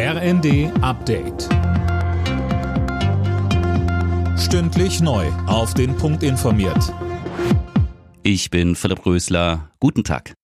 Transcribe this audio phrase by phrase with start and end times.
[0.00, 1.48] RND Update.
[4.38, 5.26] Stündlich neu.
[5.48, 6.94] Auf den Punkt informiert.
[8.22, 9.72] Ich bin Philipp Rösler.
[9.80, 10.34] Guten Tag.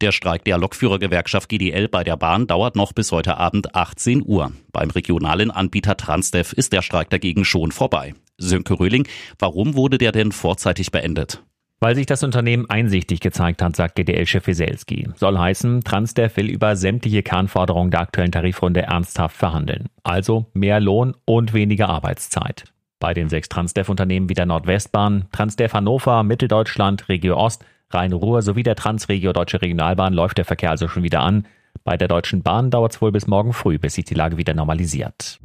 [0.00, 4.52] Der Streik der Lokführergewerkschaft GDL bei der Bahn dauert noch bis heute Abend 18 Uhr.
[4.72, 8.14] Beim regionalen Anbieter Transdev ist der Streik dagegen schon vorbei.
[8.38, 9.06] Sönke Röhling,
[9.38, 11.42] warum wurde der denn vorzeitig beendet?
[11.84, 15.06] Weil sich das Unternehmen einsichtig gezeigt hat, sagt GDL-Chef Wieselski.
[15.16, 19.90] Soll heißen, Transdev will über sämtliche Kernforderungen der aktuellen Tarifrunde ernsthaft verhandeln.
[20.02, 22.64] Also mehr Lohn und weniger Arbeitszeit.
[23.00, 28.76] Bei den sechs Transdev-Unternehmen wie der Nordwestbahn, Transdev Hannover, Mitteldeutschland, Regio Ost, Rhein-Ruhr sowie der
[28.76, 31.46] Transregio Deutsche Regionalbahn läuft der Verkehr also schon wieder an.
[31.84, 34.54] Bei der Deutschen Bahn dauert es wohl bis morgen früh, bis sich die Lage wieder
[34.54, 35.38] normalisiert.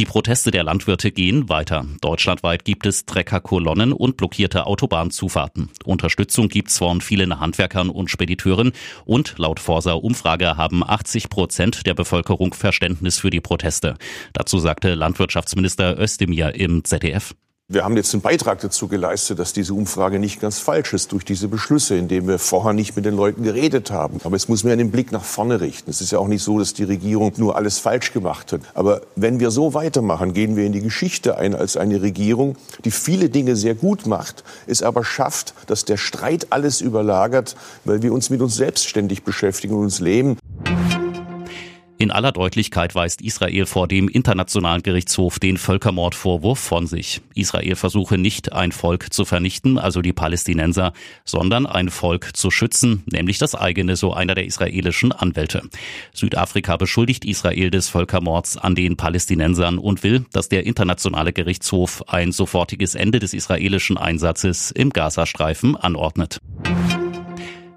[0.00, 1.86] Die Proteste der Landwirte gehen weiter.
[2.00, 5.70] Deutschlandweit gibt es Treckerkolonnen und blockierte Autobahnzufahrten.
[5.84, 8.72] Unterstützung gibt's von vielen Handwerkern und Spediteuren
[9.04, 13.94] und laut Forsa Umfrage haben 80 Prozent der Bevölkerung Verständnis für die Proteste.
[14.32, 17.36] Dazu sagte Landwirtschaftsminister Özdemir im ZDF.
[17.66, 21.24] Wir haben jetzt einen Beitrag dazu geleistet, dass diese Umfrage nicht ganz falsch ist durch
[21.24, 24.20] diese Beschlüsse, indem wir vorher nicht mit den Leuten geredet haben.
[24.22, 25.88] Aber es muss mehr den Blick nach vorne richten.
[25.88, 28.60] Es ist ja auch nicht so, dass die Regierung nur alles falsch gemacht hat.
[28.74, 32.90] Aber wenn wir so weitermachen, gehen wir in die Geschichte ein als eine Regierung, die
[32.90, 38.12] viele Dinge sehr gut macht, es aber schafft, dass der Streit alles überlagert, weil wir
[38.12, 40.36] uns mit uns selbstständig beschäftigen und uns leben.
[42.04, 47.22] In aller Deutlichkeit weist Israel vor dem Internationalen Gerichtshof den Völkermordvorwurf von sich.
[47.34, 50.92] Israel versuche nicht ein Volk zu vernichten, also die Palästinenser,
[51.24, 55.62] sondern ein Volk zu schützen, nämlich das eigene, so einer der israelischen Anwälte.
[56.12, 62.32] Südafrika beschuldigt Israel des Völkermords an den Palästinensern und will, dass der Internationale Gerichtshof ein
[62.32, 66.38] sofortiges Ende des israelischen Einsatzes im Gazastreifen anordnet.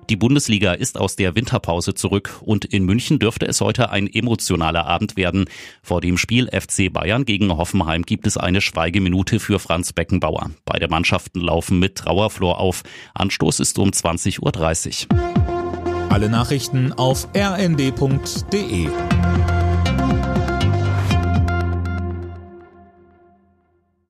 [0.10, 4.86] Die Bundesliga ist aus der Winterpause zurück und in München dürfte es heute ein emotionaler
[4.86, 5.46] Abend werden.
[5.84, 10.52] Vor dem Spiel FC Bayern gegen Hoffenheim gibt es eine Schweigeminute für Franz Beckenbauer.
[10.64, 12.84] Beide Mannschaften laufen mit Trauerflor auf.
[13.16, 16.10] Anstoß ist um 20.30 Uhr.
[16.10, 18.88] Alle Nachrichten auf rnd.de